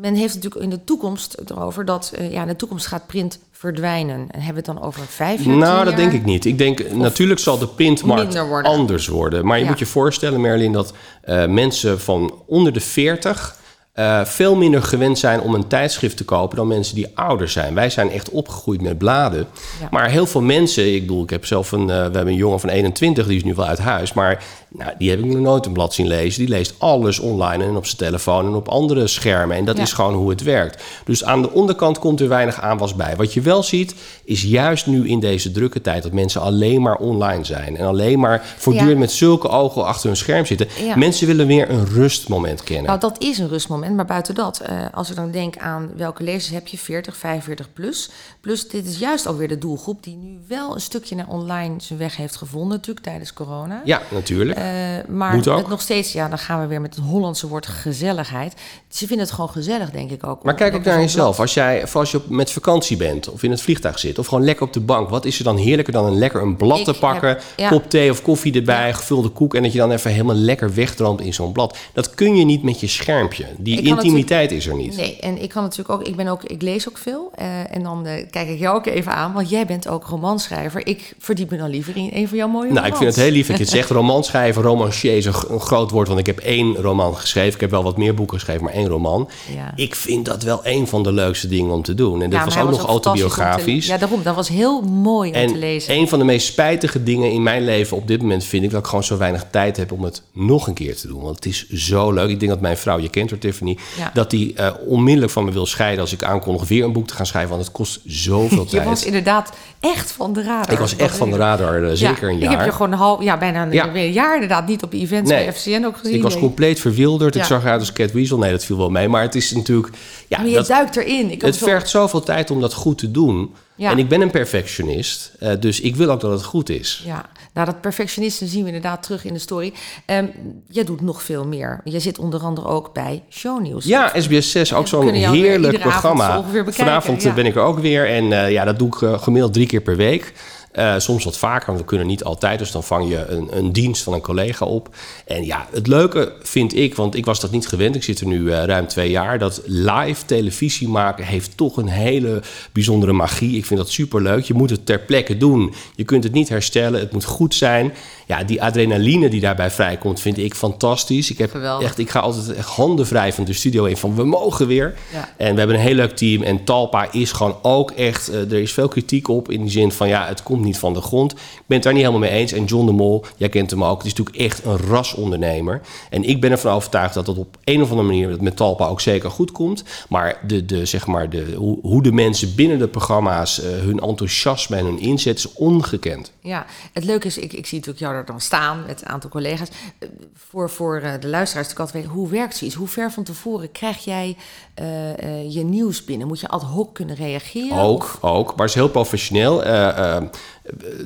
men 0.00 0.14
heeft 0.14 0.34
natuurlijk 0.34 0.62
in 0.62 0.70
de 0.70 0.84
toekomst 0.84 1.36
erover 1.46 1.84
dat 1.84 2.12
ja, 2.30 2.42
in 2.42 2.48
de 2.48 2.56
toekomst 2.56 2.86
gaat 2.86 3.06
print 3.06 3.38
verdwijnen. 3.64 4.26
En 4.30 4.40
hebben 4.40 4.64
we 4.64 4.70
het 4.70 4.78
dan 4.78 4.82
over 4.82 5.02
vijf 5.08 5.44
jaar? 5.44 5.56
Nou, 5.56 5.84
dat 5.84 5.96
denk 5.96 6.12
ik 6.12 6.24
niet. 6.24 6.44
Ik 6.44 6.58
denk 6.58 6.90
natuurlijk 6.90 7.40
zal 7.40 7.58
de 7.58 7.68
printmarkt 7.68 8.46
worden. 8.46 8.70
anders 8.70 9.06
worden. 9.06 9.46
Maar 9.46 9.56
je 9.56 9.64
ja. 9.64 9.70
moet 9.70 9.78
je 9.78 9.86
voorstellen, 9.86 10.40
Merlin, 10.40 10.72
dat 10.72 10.92
uh, 11.24 11.46
mensen 11.46 12.00
van 12.00 12.34
onder 12.46 12.72
de 12.72 12.80
40 12.80 13.56
uh, 13.94 14.24
veel 14.24 14.54
minder 14.54 14.82
gewend 14.82 15.18
zijn 15.18 15.40
om 15.40 15.54
een 15.54 15.66
tijdschrift 15.66 16.16
te 16.16 16.24
kopen 16.24 16.56
dan 16.56 16.66
mensen 16.66 16.94
die 16.94 17.10
ouder 17.14 17.48
zijn. 17.48 17.74
Wij 17.74 17.90
zijn 17.90 18.10
echt 18.10 18.30
opgegroeid 18.30 18.82
met 18.82 18.98
bladen. 18.98 19.46
Ja. 19.80 19.88
Maar 19.90 20.10
heel 20.10 20.26
veel 20.26 20.40
mensen, 20.40 20.94
ik 20.94 21.00
bedoel, 21.00 21.22
ik 21.22 21.30
heb 21.30 21.46
zelf 21.46 21.72
een, 21.72 21.80
uh, 21.80 21.86
we 21.86 21.92
hebben 21.92 22.26
een 22.26 22.34
jongen 22.34 22.60
van 22.60 22.68
21, 22.68 23.26
die 23.26 23.36
is 23.36 23.44
nu 23.44 23.54
wel 23.54 23.66
uit 23.66 23.78
huis, 23.78 24.12
maar 24.12 24.44
nou, 24.76 24.92
die 24.98 25.10
heb 25.10 25.18
ik 25.18 25.24
nog 25.24 25.38
nooit 25.38 25.66
een 25.66 25.72
blad 25.72 25.94
zien 25.94 26.06
lezen. 26.06 26.40
Die 26.40 26.48
leest 26.48 26.74
alles 26.78 27.18
online 27.18 27.64
en 27.64 27.76
op 27.76 27.86
zijn 27.86 27.96
telefoon 27.96 28.46
en 28.46 28.54
op 28.54 28.68
andere 28.68 29.06
schermen. 29.06 29.56
En 29.56 29.64
dat 29.64 29.76
ja. 29.76 29.82
is 29.82 29.92
gewoon 29.92 30.14
hoe 30.14 30.30
het 30.30 30.42
werkt. 30.42 30.82
Dus 31.04 31.24
aan 31.24 31.42
de 31.42 31.50
onderkant 31.52 31.98
komt 31.98 32.20
er 32.20 32.28
weinig 32.28 32.60
aanwas 32.60 32.94
bij. 32.94 33.16
Wat 33.16 33.32
je 33.32 33.40
wel 33.40 33.62
ziet, 33.62 33.94
is 34.24 34.42
juist 34.42 34.86
nu 34.86 35.08
in 35.08 35.20
deze 35.20 35.50
drukke 35.50 35.80
tijd 35.80 36.02
dat 36.02 36.12
mensen 36.12 36.40
alleen 36.40 36.82
maar 36.82 36.96
online 36.96 37.44
zijn. 37.44 37.76
En 37.76 37.86
alleen 37.86 38.18
maar 38.18 38.42
voortdurend 38.56 38.92
ja. 38.92 38.98
met 38.98 39.12
zulke 39.12 39.48
ogen 39.48 39.84
achter 39.84 40.06
hun 40.06 40.16
scherm 40.16 40.46
zitten. 40.46 40.68
Ja. 40.84 40.96
Mensen 40.96 41.26
willen 41.26 41.46
weer 41.46 41.70
een 41.70 41.86
rustmoment 41.86 42.62
kennen. 42.62 42.86
Nou, 42.86 43.00
dat 43.00 43.22
is 43.22 43.38
een 43.38 43.48
rustmoment. 43.48 43.96
Maar 43.96 44.04
buiten 44.04 44.34
dat, 44.34 44.62
uh, 44.70 44.86
als 44.92 45.10
ik 45.10 45.16
dan 45.16 45.30
denk 45.30 45.56
aan 45.56 45.90
welke 45.96 46.22
lezers 46.22 46.52
heb 46.52 46.66
je, 46.66 46.78
40, 46.78 47.16
45 47.16 47.72
plus. 47.72 48.10
Plus, 48.40 48.68
dit 48.68 48.86
is 48.86 48.98
juist 48.98 49.26
alweer 49.26 49.48
de 49.48 49.58
doelgroep 49.58 50.02
die 50.02 50.16
nu 50.16 50.38
wel 50.48 50.74
een 50.74 50.80
stukje 50.80 51.14
naar 51.14 51.28
online 51.28 51.74
zijn 51.78 51.98
weg 51.98 52.16
heeft 52.16 52.36
gevonden, 52.36 52.76
natuurlijk 52.76 53.06
tijdens 53.06 53.32
corona. 53.32 53.82
Ja, 53.84 54.02
natuurlijk. 54.10 54.58
Uh, 54.58 54.63
maar 55.08 55.34
het 55.34 55.68
nog 55.68 55.80
steeds, 55.80 56.12
ja, 56.12 56.28
dan 56.28 56.38
gaan 56.38 56.60
we 56.60 56.66
weer 56.66 56.80
met 56.80 56.94
het 56.94 57.04
Hollandse 57.04 57.48
woord 57.48 57.66
gezelligheid. 57.66 58.54
Ze 58.88 59.06
vinden 59.06 59.26
het 59.26 59.34
gewoon 59.34 59.50
gezellig, 59.50 59.90
denk 59.90 60.10
ik 60.10 60.26
ook. 60.26 60.42
Maar 60.42 60.54
kijk 60.54 60.74
ook 60.74 60.84
naar 60.84 61.00
jezelf. 61.00 61.40
Als 61.40 61.54
jij, 61.54 61.86
als 61.92 62.10
je 62.10 62.20
met 62.28 62.50
vakantie 62.50 62.96
bent 62.96 63.28
of 63.28 63.42
in 63.42 63.50
het 63.50 63.60
vliegtuig 63.60 63.98
zit 63.98 64.18
of 64.18 64.26
gewoon 64.26 64.44
lekker 64.44 64.66
op 64.66 64.72
de 64.72 64.80
bank, 64.80 65.08
wat 65.08 65.24
is 65.24 65.38
er 65.38 65.44
dan 65.44 65.56
heerlijker 65.56 65.92
dan 65.92 66.06
een 66.06 66.18
lekker 66.18 66.42
een 66.42 66.56
blad 66.56 66.78
ik 66.78 66.84
te 66.84 66.94
pakken, 66.94 67.28
heb, 67.28 67.42
ja. 67.56 67.68
kop 67.68 67.90
thee 67.90 68.10
of 68.10 68.22
koffie 68.22 68.54
erbij, 68.54 68.86
ja. 68.86 68.92
gevulde 68.92 69.28
koek 69.28 69.54
en 69.54 69.62
dat 69.62 69.72
je 69.72 69.78
dan 69.78 69.90
even 69.90 70.10
helemaal 70.10 70.34
lekker 70.34 70.74
wegdroomt 70.74 71.20
in 71.20 71.34
zo'n 71.34 71.52
blad. 71.52 71.76
Dat 71.92 72.14
kun 72.14 72.36
je 72.36 72.44
niet 72.44 72.62
met 72.62 72.80
je 72.80 72.86
schermpje. 72.86 73.46
Die 73.58 73.82
intimiteit 73.82 74.52
is 74.52 74.66
er 74.66 74.74
niet. 74.74 74.96
Nee, 74.96 75.18
en 75.20 75.42
ik 75.42 75.48
kan 75.48 75.62
natuurlijk 75.62 76.00
ook, 76.00 76.06
ik 76.06 76.16
ben 76.16 76.28
ook, 76.28 76.44
ik 76.44 76.62
lees 76.62 76.88
ook 76.88 76.98
veel 76.98 77.30
uh, 77.38 77.74
en 77.74 77.82
dan 77.82 78.06
uh, 78.06 78.12
kijk 78.30 78.48
ik 78.48 78.58
jou 78.58 78.76
ook 78.76 78.86
even 78.86 79.12
aan, 79.12 79.32
want 79.32 79.50
jij 79.50 79.66
bent 79.66 79.88
ook 79.88 80.04
romanschrijver. 80.04 80.86
Ik 80.86 81.14
verdiep 81.18 81.50
me 81.50 81.56
dan 81.56 81.70
liever 81.70 81.96
in 81.96 82.10
een 82.12 82.28
van 82.28 82.36
jouw 82.36 82.48
mooie 82.48 82.72
Nou, 82.72 82.74
romans. 82.74 82.92
ik 82.92 82.96
vind 82.96 83.14
het 83.14 83.24
heel 83.24 83.32
lief 83.32 83.46
dat 83.46 83.56
je 83.56 83.62
het 83.62 83.72
zegt, 83.72 83.90
romanschrijver, 84.00 84.53
romancier 84.56 85.16
is 85.16 85.24
een, 85.24 85.34
een, 85.48 85.60
groot 85.60 85.90
woord, 85.90 86.08
want 86.08 86.20
ik 86.20 86.26
heb 86.26 86.38
één 86.38 86.76
roman 86.76 87.16
geschreven. 87.16 87.54
Ik 87.54 87.60
heb 87.60 87.70
wel 87.70 87.82
wat 87.82 87.96
meer 87.96 88.14
boeken 88.14 88.38
geschreven, 88.38 88.64
maar 88.64 88.72
één 88.72 88.88
roman. 88.88 89.28
Ja. 89.54 89.72
Ik 89.76 89.94
vind 89.94 90.24
dat 90.24 90.42
wel 90.42 90.60
een 90.62 90.86
van 90.86 91.02
de 91.02 91.12
leukste 91.12 91.48
dingen 91.48 91.72
om 91.72 91.82
te 91.82 91.94
doen. 91.94 92.22
En 92.22 92.30
dat 92.30 92.38
ja, 92.38 92.44
was 92.44 92.58
ook 92.58 92.70
was 92.70 92.78
nog 92.78 92.86
autobiografisch. 92.86 93.86
Te, 93.86 93.92
ja, 93.92 93.98
daarom. 93.98 94.22
Dat 94.22 94.34
was 94.34 94.48
heel 94.48 94.80
mooi 94.80 95.30
om 95.30 95.36
en 95.36 95.46
te 95.46 95.56
lezen. 95.56 95.94
een 95.94 96.08
van 96.08 96.18
de 96.18 96.24
meest 96.24 96.46
spijtige 96.46 97.02
dingen 97.02 97.30
in 97.30 97.42
mijn 97.42 97.64
leven 97.64 97.96
op 97.96 98.08
dit 98.08 98.20
moment 98.20 98.44
vind 98.44 98.64
ik 98.64 98.70
dat 98.70 98.80
ik 98.80 98.86
gewoon 98.86 99.04
zo 99.04 99.16
weinig 99.16 99.46
tijd 99.50 99.76
heb 99.76 99.92
om 99.92 100.04
het 100.04 100.22
nog 100.32 100.66
een 100.66 100.74
keer 100.74 100.96
te 100.96 101.06
doen. 101.06 101.22
Want 101.22 101.34
het 101.34 101.46
is 101.46 101.68
zo 101.68 102.12
leuk. 102.12 102.28
Ik 102.28 102.38
denk 102.38 102.52
dat 102.52 102.60
mijn 102.60 102.76
vrouw, 102.76 102.98
je 102.98 103.08
kent 103.08 103.30
haar 103.30 103.38
Tiffany, 103.38 103.78
ja. 103.96 104.10
dat 104.14 104.30
die 104.30 104.54
uh, 104.58 104.70
onmiddellijk 104.86 105.32
van 105.32 105.44
me 105.44 105.52
wil 105.52 105.66
scheiden 105.66 106.00
als 106.00 106.12
ik 106.12 106.22
aankondig 106.22 106.68
weer 106.68 106.84
een 106.84 106.92
boek 106.92 107.06
te 107.06 107.14
gaan 107.14 107.26
schrijven. 107.26 107.50
Want 107.50 107.62
het 107.62 107.72
kost 107.72 108.00
zoveel 108.04 108.64
tijd. 108.66 108.82
je 108.82 108.88
was 108.88 109.04
inderdaad 109.04 109.52
echt 109.80 110.12
van 110.12 110.32
de 110.32 110.42
radar. 110.42 110.72
Ik 110.72 110.78
was 110.78 110.96
echt 110.96 111.16
van 111.16 111.30
de 111.30 111.36
radar, 111.36 111.82
uh, 111.82 111.90
zeker 111.92 112.28
een 112.28 112.38
jaar. 112.38 112.52
Ik 112.52 112.58
heb 112.58 112.66
je 112.66 112.72
gewoon 112.72 112.92
een 112.92 112.98
half, 112.98 113.22
ja, 113.22 113.38
bijna 113.38 113.62
een, 113.62 113.96
een 113.96 114.12
jaar 114.12 114.43
inderdaad 114.44 114.68
niet 114.68 114.82
op 114.82 114.92
events 114.92 115.30
nee. 115.30 115.44
bij 115.44 115.52
FCN 115.54 115.84
ook 115.84 115.96
gezien. 115.96 116.14
Ik 116.14 116.22
was 116.22 116.32
nee. 116.32 116.42
compleet 116.42 116.80
verwilderd. 116.80 117.34
Ja. 117.34 117.40
Ik 117.40 117.46
zag 117.46 117.62
eruit 117.62 117.80
als 117.80 117.92
Cat 117.92 118.12
Weasel. 118.12 118.38
Nee, 118.38 118.50
dat 118.50 118.64
viel 118.64 118.76
wel 118.76 118.90
mee. 118.90 119.08
Maar 119.08 119.22
het 119.22 119.34
is 119.34 119.52
natuurlijk... 119.52 119.88
Ja, 120.28 120.38
maar 120.38 120.48
je 120.48 120.54
dat, 120.54 120.66
duikt 120.66 120.96
erin. 120.96 121.30
Ik 121.30 121.42
het 121.42 121.56
vergt 121.56 121.88
zoveel 121.88 122.22
tijd 122.22 122.50
om 122.50 122.60
dat 122.60 122.74
goed 122.74 122.98
te 122.98 123.10
doen. 123.10 123.54
Ja. 123.76 123.90
En 123.90 123.98
ik 123.98 124.08
ben 124.08 124.20
een 124.20 124.30
perfectionist. 124.30 125.32
Uh, 125.42 125.50
dus 125.60 125.80
ik 125.80 125.96
wil 125.96 126.10
ook 126.10 126.20
dat 126.20 126.30
het 126.30 126.44
goed 126.44 126.68
is. 126.68 127.02
Ja, 127.04 127.26
nou 127.52 127.66
dat 127.66 127.80
perfectionisten 127.80 128.46
zien 128.46 128.60
we 128.60 128.66
inderdaad 128.66 129.02
terug 129.02 129.24
in 129.24 129.32
de 129.32 129.38
story. 129.38 129.72
Um, 130.06 130.30
jij 130.68 130.84
doet 130.84 131.00
nog 131.00 131.22
veel 131.22 131.46
meer. 131.46 131.80
Jij 131.84 132.00
zit 132.00 132.18
onder 132.18 132.40
andere 132.40 132.68
ook 132.68 132.92
bij 132.92 133.22
Shownieuws. 133.30 133.84
Ja, 133.84 134.12
SBS 134.18 134.50
6, 134.50 134.72
ook 134.72 134.88
zo'n 134.88 135.12
heerlijk 135.12 135.78
programma. 135.78 136.44
Vanavond 136.66 137.22
ja. 137.22 137.32
ben 137.32 137.46
ik 137.46 137.54
er 137.54 137.62
ook 137.62 137.78
weer. 137.78 138.08
En 138.08 138.24
uh, 138.24 138.50
ja, 138.50 138.64
dat 138.64 138.78
doe 138.78 138.88
ik 138.88 139.00
uh, 139.00 139.18
gemiddeld 139.18 139.52
drie 139.52 139.66
keer 139.66 139.80
per 139.80 139.96
week. 139.96 140.32
Uh, 140.78 140.94
soms 140.98 141.24
wat 141.24 141.38
vaker, 141.38 141.66
want 141.66 141.78
we 141.78 141.84
kunnen 141.84 142.06
niet 142.06 142.24
altijd. 142.24 142.58
Dus 142.58 142.70
dan 142.70 142.84
vang 142.84 143.08
je 143.08 143.26
een, 143.26 143.48
een, 143.50 143.72
dienst 143.72 144.02
van 144.02 144.12
een 144.12 144.20
collega 144.20 144.66
op. 144.66 144.88
En 145.26 145.44
ja, 145.44 145.66
het 145.72 145.86
leuke 145.86 146.32
vind 146.42 146.76
ik, 146.76 146.94
want 146.94 147.14
ik 147.14 147.24
was 147.24 147.40
dat 147.40 147.50
niet 147.50 147.68
gewend. 147.68 147.94
Ik 147.94 148.02
zit 148.02 148.20
er 148.20 148.26
nu 148.26 148.40
uh, 148.40 148.64
ruim 148.64 148.86
twee 148.86 149.10
jaar. 149.10 149.38
Dat 149.38 149.62
live 149.64 150.24
televisie 150.26 150.88
maken 150.88 151.24
heeft 151.24 151.56
toch 151.56 151.76
een 151.76 151.88
hele 151.88 152.42
bijzondere 152.72 153.12
magie. 153.12 153.56
Ik 153.56 153.64
vind 153.64 153.80
dat 153.80 153.90
super 153.90 154.22
leuk. 154.22 154.44
Je 154.44 154.54
moet 154.54 154.70
het 154.70 154.86
ter 154.86 155.00
plekke 155.00 155.36
doen. 155.36 155.74
Je 155.94 156.04
kunt 156.04 156.24
het 156.24 156.32
niet 156.32 156.48
herstellen. 156.48 157.00
Het 157.00 157.12
moet 157.12 157.24
goed 157.24 157.54
zijn 157.54 157.92
ja, 158.26 158.44
die 158.44 158.62
adrenaline 158.62 159.28
die 159.28 159.40
daarbij 159.40 159.70
vrijkomt, 159.70 160.20
vind 160.20 160.38
ik 160.38 160.54
fantastisch. 160.54 161.30
Ik, 161.30 161.38
heb 161.38 161.54
echt, 161.80 161.98
ik 161.98 162.10
ga 162.10 162.20
altijd 162.20 162.52
echt 162.52 162.68
handen 162.68 163.06
vrij 163.06 163.32
van 163.32 163.44
de 163.44 163.52
studio 163.52 163.84
in 163.84 163.96
van 163.96 164.14
we 164.14 164.24
mogen 164.24 164.66
weer. 164.66 164.94
En 165.36 165.52
we 165.52 165.58
hebben 165.58 165.76
een 165.76 165.82
heel 165.82 165.94
leuk 165.94 166.16
team. 166.16 166.42
En 166.42 166.64
Talpa 166.64 167.12
is 167.12 167.32
gewoon 167.32 167.56
ook 167.62 167.90
echt, 167.90 168.30
uh, 168.30 168.36
er 168.36 168.52
is 168.52 168.72
veel 168.72 168.88
kritiek 168.88 169.28
op 169.28 169.50
in 169.50 169.60
die 169.60 169.70
zin 169.70 169.92
van 169.92 170.08
ja, 170.08 170.26
het 170.26 170.42
komt 170.42 170.63
niet 170.64 170.78
van 170.78 170.94
de 170.94 171.00
grond. 171.00 171.32
Ik 171.32 171.38
ben 171.66 171.76
het 171.76 171.82
daar 171.82 171.92
niet 171.92 172.02
helemaal 172.02 172.28
mee 172.28 172.38
eens. 172.38 172.52
En 172.52 172.64
John 172.64 172.86
de 172.86 172.92
Mol, 172.92 173.24
jij 173.36 173.48
kent 173.48 173.70
hem 173.70 173.84
ook, 173.84 173.96
het 173.96 174.06
is 174.06 174.14
natuurlijk 174.14 174.36
echt 174.36 174.64
een 174.64 174.76
rasondernemer. 174.76 175.80
En 176.10 176.24
ik 176.24 176.40
ben 176.40 176.50
ervan 176.50 176.72
overtuigd 176.72 177.14
dat 177.14 177.26
dat 177.26 177.38
op 177.38 177.58
een 177.64 177.82
of 177.82 177.90
andere 177.90 178.08
manier 178.08 178.42
met 178.42 178.56
Talpa 178.56 178.86
ook 178.86 179.00
zeker 179.00 179.30
goed 179.30 179.52
komt. 179.52 179.84
Maar, 180.08 180.40
de, 180.46 180.64
de, 180.64 180.86
zeg 180.86 181.06
maar 181.06 181.30
de, 181.30 181.54
hoe, 181.56 181.78
hoe 181.82 182.02
de 182.02 182.12
mensen 182.12 182.54
binnen 182.54 182.78
de 182.78 182.88
programma's 182.88 183.60
uh, 183.60 183.64
hun 183.66 183.98
enthousiasme 183.98 184.76
en 184.76 184.84
hun 184.84 184.98
inzet 184.98 185.38
is 185.38 185.52
ongekend. 185.52 186.32
Ja, 186.40 186.66
het 186.92 187.04
leuke 187.04 187.26
is, 187.26 187.38
ik, 187.38 187.52
ik 187.52 187.66
zie 187.66 187.78
natuurlijk 187.78 188.04
jou 188.04 188.14
er 188.14 188.24
dan 188.24 188.40
staan 188.40 188.84
met 188.86 189.00
een 189.00 189.08
aantal 189.08 189.30
collega's. 189.30 189.68
Eh, 189.98 190.08
voor, 190.34 190.70
voor 190.70 191.00
eh, 191.00 191.12
de 191.20 191.28
luisteraars 191.28 191.68
te 191.68 191.86
weten, 191.92 192.10
hoe 192.10 192.28
werkt 192.28 192.56
zoiets? 192.56 192.76
Hoe 192.76 192.88
ver 192.88 193.12
van 193.12 193.24
tevoren 193.24 193.72
krijg 193.72 194.04
jij 194.04 194.36
uh, 194.82 195.54
je 195.54 195.64
nieuws 195.64 196.04
binnen? 196.04 196.26
Moet 196.26 196.40
je 196.40 196.48
ad 196.48 196.62
hoc 196.62 196.94
kunnen 196.94 197.16
reageren? 197.16 197.78
Ook, 197.78 198.02
of? 198.02 198.18
ook 198.20 198.46
maar 198.46 198.66
het 198.66 198.68
is 198.68 198.74
heel 198.74 198.88
professioneel. 198.88 199.66
Uh, 199.66 200.16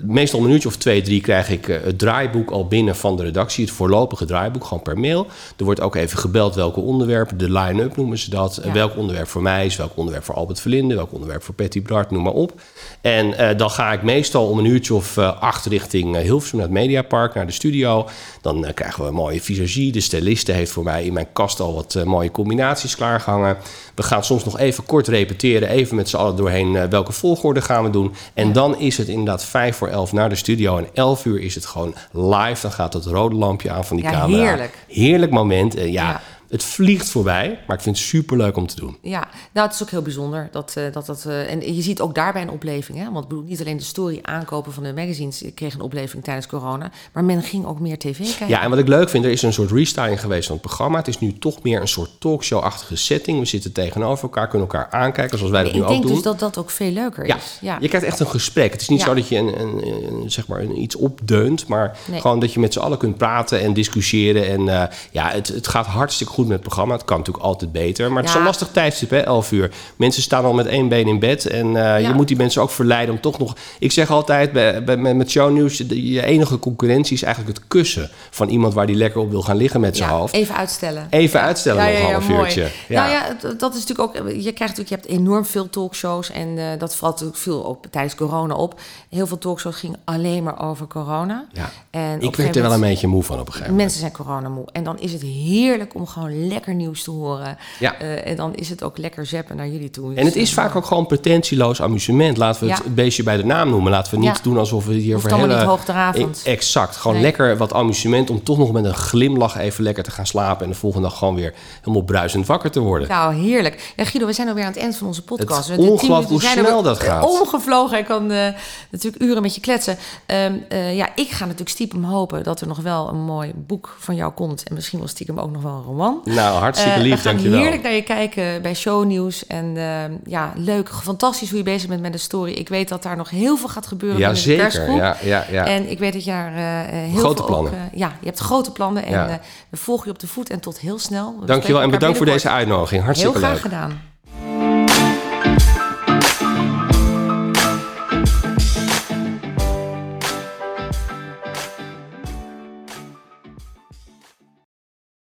meestal 0.02 0.38
een 0.38 0.44
minuutje 0.44 0.68
of 0.68 0.76
twee, 0.76 1.02
drie 1.02 1.20
krijg 1.20 1.50
ik 1.50 1.66
het 1.66 1.98
draaiboek 1.98 2.50
al 2.50 2.66
binnen 2.66 2.96
van 2.96 3.16
de 3.16 3.22
redactie. 3.22 3.64
Het 3.64 3.74
voorlopige 3.74 4.24
draaiboek, 4.24 4.64
gewoon 4.64 4.82
per 4.82 4.98
mail. 4.98 5.26
Er 5.56 5.64
wordt 5.64 5.80
ook 5.80 5.94
even 5.94 6.18
gebeld 6.18 6.54
welke 6.54 6.80
onderwerpen, 6.80 7.38
de 7.38 7.50
line-up 7.50 7.96
noemen 7.96 8.18
ze 8.18 8.30
dat. 8.30 8.60
Ja. 8.64 8.72
Welk 8.72 8.96
onderwerp 8.96 9.28
voor 9.28 9.42
mij 9.42 9.66
is, 9.66 9.76
welk 9.76 9.92
onderwerp 9.94 10.24
voor 10.24 10.34
Albert 10.34 10.60
Verlinde, 10.60 10.94
welk 10.94 11.12
onderwerp 11.12 11.42
voor 11.42 11.54
Patty 11.54 11.82
Bart, 11.82 12.10
noem 12.10 12.22
maar 12.22 12.32
op. 12.32 12.60
En 13.00 13.56
dan 13.56 13.70
ga 13.70 13.92
ik 13.92 14.02
meestal 14.02 14.48
om 14.48 14.58
een 14.58 14.64
uurtje 14.64 14.94
of 14.94 15.18
acht 15.18 15.66
richting 15.66 16.16
Hilversum 16.16 16.58
naar 16.58 16.66
het 16.66 16.76
Mediapark, 16.76 17.34
naar 17.34 17.46
de 17.46 17.52
studio. 17.52 18.08
Dan 18.40 18.66
krijgen 18.74 19.02
we 19.02 19.08
een 19.08 19.14
mooie 19.14 19.40
visagie. 19.40 19.92
De 19.92 20.00
styliste 20.00 20.52
heeft 20.52 20.70
voor 20.70 20.84
mij 20.84 21.04
in 21.04 21.12
mijn 21.12 21.32
kast 21.32 21.60
al 21.60 21.74
wat 21.74 22.04
mooie 22.04 22.30
combinaties 22.30 22.96
klaargehangen. 22.96 23.56
We 23.94 24.02
gaan 24.02 24.24
soms 24.24 24.44
nog 24.44 24.58
even 24.58 24.84
kort 24.84 25.08
repeteren, 25.08 25.68
even 25.68 25.96
met 25.96 26.08
z'n 26.08 26.16
allen 26.16 26.36
doorheen 26.36 26.88
welke 26.90 27.12
volgorde 27.12 27.60
gaan 27.60 27.84
we 27.84 27.90
doen. 27.90 28.14
En 28.34 28.52
dan 28.52 28.78
is 28.78 28.96
het 28.96 29.08
inderdaad 29.08 29.44
vijf 29.48 29.76
voor 29.76 29.88
elf 29.88 30.12
naar 30.12 30.28
de 30.28 30.34
studio. 30.34 30.78
En 30.78 30.88
elf 30.94 31.24
uur 31.24 31.40
is 31.40 31.54
het 31.54 31.66
gewoon 31.66 31.94
live. 32.12 32.62
Dan 32.62 32.72
gaat 32.72 32.92
het 32.92 33.04
rode 33.04 33.34
lampje 33.34 33.70
aan 33.70 33.84
van 33.84 33.96
die 33.96 34.04
ja, 34.04 34.10
camera. 34.10 34.44
Heerlijk. 34.44 34.84
Heerlijk 34.88 35.32
moment. 35.32 35.74
Ja. 35.74 35.82
ja 35.84 36.20
het 36.48 36.64
vliegt 36.64 37.10
voorbij, 37.10 37.60
maar 37.66 37.76
ik 37.76 37.82
vind 37.82 37.96
het 37.96 38.06
super 38.06 38.36
leuk 38.36 38.56
om 38.56 38.66
te 38.66 38.76
doen. 38.76 38.96
Ja, 39.02 39.28
nou, 39.52 39.66
het 39.66 39.74
is 39.74 39.82
ook 39.82 39.90
heel 39.90 40.02
bijzonder 40.02 40.48
dat 40.52 40.74
uh, 40.78 40.92
dat. 40.92 41.06
dat 41.06 41.24
uh, 41.26 41.50
en 41.50 41.74
je 41.74 41.82
ziet 41.82 42.00
ook 42.00 42.14
daarbij 42.14 42.42
een 42.42 42.50
opleving. 42.50 42.98
Hè? 42.98 43.04
Want 43.04 43.22
ik 43.22 43.28
bedoel, 43.28 43.44
niet 43.44 43.60
alleen 43.60 43.76
de 43.76 43.82
story 43.82 44.18
aankopen 44.22 44.72
van 44.72 44.82
de 44.82 44.92
magazines 44.92 45.44
kreeg 45.54 45.74
een 45.74 45.80
opleving 45.80 46.24
tijdens 46.24 46.46
corona, 46.46 46.90
maar 47.12 47.24
men 47.24 47.42
ging 47.42 47.66
ook 47.66 47.80
meer 47.80 47.98
tv 47.98 48.18
kijken. 48.18 48.48
Ja, 48.48 48.62
en 48.62 48.70
wat 48.70 48.78
ik 48.78 48.88
leuk 48.88 49.08
vind, 49.08 49.24
er 49.24 49.30
is 49.30 49.42
een 49.42 49.52
soort 49.52 49.70
restyling 49.70 50.20
geweest 50.20 50.46
van 50.46 50.56
het 50.56 50.64
programma. 50.64 50.98
Het 50.98 51.08
is 51.08 51.18
nu 51.18 51.38
toch 51.38 51.62
meer 51.62 51.80
een 51.80 51.88
soort 51.88 52.10
talkshow-achtige 52.18 52.96
setting. 52.96 53.38
We 53.38 53.44
zitten 53.44 53.72
tegenover 53.72 54.22
elkaar, 54.22 54.48
kunnen 54.48 54.68
elkaar 54.68 54.90
aankijken, 54.90 55.38
zoals 55.38 55.52
wij 55.52 55.62
dat 55.62 55.72
nu 55.72 55.82
ook 55.82 55.86
doen. 55.86 55.96
Ik 55.96 56.02
denk 56.02 56.14
dus 56.14 56.24
dat 56.24 56.38
dat 56.38 56.58
ook 56.58 56.70
veel 56.70 56.90
leuker 56.90 57.26
ja. 57.26 57.36
is. 57.36 57.58
Ja, 57.60 57.78
je 57.80 57.88
krijgt 57.88 58.06
echt 58.06 58.20
een 58.20 58.26
gesprek. 58.26 58.72
Het 58.72 58.80
is 58.80 58.88
niet 58.88 59.00
ja. 59.00 59.06
zo 59.06 59.14
dat 59.14 59.28
je 59.28 59.36
een, 59.36 59.60
een, 59.60 59.86
een, 59.86 60.30
zeg 60.30 60.46
maar 60.46 60.64
iets 60.64 60.96
opdeunt, 60.96 61.66
maar 61.66 61.98
nee. 62.06 62.20
gewoon 62.20 62.40
dat 62.40 62.52
je 62.52 62.60
met 62.60 62.72
z'n 62.72 62.78
allen 62.78 62.98
kunt 62.98 63.16
praten 63.16 63.60
en 63.60 63.72
discussiëren. 63.72 64.48
En 64.48 64.60
uh, 64.60 64.82
ja, 65.10 65.30
het, 65.30 65.48
het 65.48 65.68
gaat 65.68 65.86
hartstikke 65.86 66.32
goed 66.32 66.37
met 66.46 66.56
het 66.56 66.66
programma. 66.66 66.94
Het 66.94 67.04
kan 67.04 67.18
natuurlijk 67.18 67.44
altijd 67.44 67.72
beter. 67.72 68.12
Maar 68.12 68.22
het 68.22 68.30
is 68.30 68.36
een 68.36 68.42
lastig 68.42 68.68
tijdstip, 68.68 69.10
hè, 69.10 69.18
11 69.18 69.52
uur. 69.52 69.70
Mensen 69.96 70.22
staan 70.22 70.44
al 70.44 70.52
met 70.52 70.66
één 70.66 70.88
been 70.88 71.06
in 71.06 71.18
bed. 71.18 71.46
En 71.46 71.66
uh, 71.66 71.74
ja. 71.74 71.96
je 71.96 72.12
moet 72.12 72.28
die 72.28 72.36
mensen 72.36 72.62
ook 72.62 72.70
verleiden 72.70 73.14
om 73.14 73.20
toch 73.20 73.38
nog... 73.38 73.56
Ik 73.78 73.92
zeg 73.92 74.10
altijd, 74.10 74.52
bij, 74.52 74.84
bij, 74.84 74.96
met 74.96 75.30
shownieuws... 75.30 75.76
je 75.88 76.24
enige 76.24 76.58
concurrentie 76.58 77.16
is 77.16 77.22
eigenlijk 77.22 77.58
het 77.58 77.68
kussen... 77.68 78.10
van 78.30 78.48
iemand 78.48 78.74
waar 78.74 78.86
die 78.86 78.96
lekker 78.96 79.20
op 79.20 79.30
wil 79.30 79.42
gaan 79.42 79.56
liggen 79.56 79.80
met 79.80 79.96
zijn 79.96 80.10
hoofd. 80.10 80.34
Even 80.34 80.54
uitstellen. 80.54 81.06
Even 81.10 81.40
uitstellen 81.40 81.84
nog 81.84 81.98
een 81.98 82.12
half 82.12 82.28
uurtje. 82.28 82.70
Nou 82.88 83.10
ja, 83.10 83.36
dat 83.58 83.74
is 83.74 83.86
natuurlijk 83.86 84.00
ook... 84.00 84.28
Je 84.28 84.52
krijgt 84.52 84.58
natuurlijk, 84.58 84.88
je 84.88 84.94
hebt 84.94 85.06
enorm 85.06 85.44
veel 85.44 85.70
talkshows... 85.70 86.30
en 86.30 86.48
uh, 86.48 86.64
dat 86.78 86.94
valt 86.94 87.12
natuurlijk 87.12 87.40
veel 87.40 87.60
op 87.60 87.86
tijdens 87.90 88.14
corona 88.14 88.54
op. 88.54 88.80
Heel 89.08 89.26
veel 89.26 89.38
talkshows 89.38 89.76
gingen 89.76 89.98
alleen 90.04 90.42
maar 90.42 90.68
over 90.68 90.86
corona. 90.86 91.46
Ja. 91.52 91.70
En 91.90 92.20
ik 92.20 92.36
werd 92.36 92.56
er 92.56 92.62
wel 92.62 92.72
een 92.72 92.80
beetje 92.80 93.06
moe 93.06 93.22
van 93.22 93.40
op 93.40 93.46
een 93.46 93.52
gegeven 93.52 93.72
moment. 93.72 93.90
Mensen 93.90 94.00
zijn 94.00 94.12
corona 94.12 94.48
moe. 94.48 94.66
En 94.72 94.84
dan 94.84 94.98
is 94.98 95.12
het 95.12 95.22
heerlijk 95.22 95.94
om 95.94 96.06
gewoon 96.06 96.27
lekker 96.30 96.74
nieuws 96.74 97.02
te 97.02 97.10
horen. 97.10 97.56
Ja. 97.78 98.02
Uh, 98.02 98.26
en 98.26 98.36
dan 98.36 98.54
is 98.54 98.68
het 98.70 98.82
ook 98.82 98.98
lekker 98.98 99.26
zeppen 99.26 99.56
naar 99.56 99.68
jullie 99.68 99.90
toe. 99.90 100.14
En 100.14 100.24
het 100.24 100.36
is 100.36 100.52
vaak 100.52 100.76
ook 100.76 100.84
gewoon 100.84 101.06
pretentieloos 101.06 101.82
amusement. 101.82 102.36
Laten 102.36 102.66
we 102.66 102.72
het 102.72 102.82
ja. 102.84 102.90
beestje 102.90 103.22
bij 103.22 103.36
de 103.36 103.44
naam 103.44 103.70
noemen. 103.70 103.92
Laten 103.92 104.12
we 104.12 104.18
niet 104.18 104.36
ja. 104.36 104.42
doen 104.42 104.58
alsof 104.58 104.86
we 104.86 104.94
hier 104.94 105.14
Hoeft 105.14 105.28
voor 105.28 105.38
hele... 105.38 105.54
niet 105.54 105.64
hoogdravend. 105.64 106.42
Exact. 106.44 106.96
Gewoon 106.96 107.16
nee. 107.16 107.22
lekker 107.22 107.56
wat 107.56 107.72
amusement 107.72 108.30
om 108.30 108.42
toch 108.42 108.58
nog 108.58 108.72
met 108.72 108.84
een 108.84 108.94
glimlach 108.94 109.56
even 109.56 109.84
lekker 109.84 110.04
te 110.04 110.10
gaan 110.10 110.26
slapen. 110.26 110.64
En 110.64 110.70
de 110.70 110.78
volgende 110.78 111.08
dag 111.08 111.18
gewoon 111.18 111.34
weer 111.34 111.54
helemaal 111.80 112.02
bruisend 112.02 112.46
wakker 112.46 112.70
te 112.70 112.80
worden. 112.80 113.08
Nou, 113.08 113.34
heerlijk. 113.34 113.92
Ja, 113.96 114.04
Guido, 114.04 114.26
we 114.26 114.32
zijn 114.32 114.48
alweer 114.48 114.64
aan 114.64 114.72
het 114.72 114.80
eind 114.80 114.96
van 114.96 115.06
onze 115.06 115.22
podcast. 115.22 115.68
Het 115.68 115.78
ongelooflijk 115.78 116.28
hoe 116.28 116.40
snel 116.40 116.82
dat 116.82 117.00
gaat. 117.00 117.40
Omgevlogen. 117.40 117.98
Ik 117.98 118.04
kan 118.04 118.32
uh, 118.32 118.46
natuurlijk 118.90 119.22
uren 119.22 119.42
met 119.42 119.54
je 119.54 119.60
kletsen. 119.60 119.96
Um, 120.26 120.64
uh, 120.72 120.96
ja, 120.96 121.08
ik 121.14 121.30
ga 121.30 121.44
natuurlijk 121.44 121.70
stiekem 121.70 122.04
hopen 122.04 122.42
dat 122.42 122.60
er 122.60 122.66
nog 122.66 122.78
wel 122.78 123.08
een 123.08 123.20
mooi 123.20 123.52
boek 123.54 123.96
van 123.98 124.14
jou 124.14 124.32
komt. 124.32 124.62
En 124.62 124.74
misschien 124.74 124.98
wel 124.98 125.08
stiekem 125.08 125.38
ook 125.38 125.50
nog 125.50 125.62
wel 125.62 125.72
een 125.72 125.82
roman. 125.82 126.17
Nou, 126.24 126.58
hartstikke 126.58 127.00
lief, 127.00 127.22
dankjewel. 127.22 127.60
heerlijk 127.60 127.82
naar 127.82 127.92
je 127.92 128.02
kijken 128.02 128.62
bij 128.62 128.74
shownieuws. 128.74 129.46
En 129.46 129.64
uh, 129.76 130.04
ja, 130.24 130.52
leuk, 130.56 130.88
fantastisch 130.88 131.48
hoe 131.48 131.58
je 131.58 131.64
bezig 131.64 131.88
bent 131.88 132.00
met 132.00 132.12
de 132.12 132.18
story. 132.18 132.52
Ik 132.52 132.68
weet 132.68 132.88
dat 132.88 133.02
daar 133.02 133.16
nog 133.16 133.30
heel 133.30 133.56
veel 133.56 133.68
gaat 133.68 133.86
gebeuren 133.86 134.18
ja, 134.18 134.28
in 134.28 134.34
de 134.34 134.40
zeker. 134.40 134.62
persgroep. 134.62 134.98
Ja, 134.98 135.16
ja, 135.22 135.44
ja. 135.50 135.66
En 135.66 135.90
ik 135.90 135.98
weet 135.98 136.12
dat 136.12 136.24
je 136.24 136.30
daar 136.30 136.52
uh, 136.52 136.58
heel 136.92 137.18
grote 137.18 137.36
veel 137.36 137.46
plannen. 137.46 137.72
Ook, 137.72 137.78
uh, 137.78 137.98
ja, 137.98 138.12
je 138.20 138.26
hebt 138.26 138.38
grote 138.38 138.72
plannen. 138.72 139.04
En 139.04 139.12
ja. 139.12 139.40
we 139.68 139.76
volgen 139.76 140.06
je 140.06 140.12
op 140.12 140.18
de 140.18 140.26
voet 140.26 140.50
en 140.50 140.60
tot 140.60 140.80
heel 140.80 140.98
snel. 140.98 141.36
We 141.40 141.46
dankjewel 141.46 141.82
en 141.82 141.90
bedankt 141.90 142.16
voor 142.16 142.26
deze 142.26 142.48
uitnodiging. 142.48 143.02
Hartstikke 143.02 143.38
heel 143.38 143.48
leuk. 143.48 143.58
graag 143.58 143.70
gedaan. 143.70 144.00